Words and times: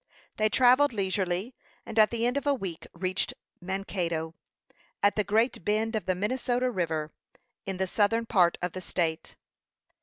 They 0.37 0.49
travelled 0.49 0.93
leisurely, 0.93 1.53
and 1.85 1.99
at 1.99 2.09
the 2.09 2.25
end 2.25 2.35
of 2.35 2.47
a 2.47 2.55
week 2.55 2.87
reached 2.91 3.35
Mankato, 3.61 4.33
at 5.03 5.15
the 5.15 5.23
great 5.23 5.63
bend 5.63 5.95
of 5.95 6.07
the 6.07 6.15
Minnesota 6.15 6.71
River, 6.71 7.11
in 7.67 7.77
the 7.77 7.85
southern 7.85 8.25
part 8.25 8.57
of 8.63 8.71
the 8.71 8.81
state. 8.81 9.35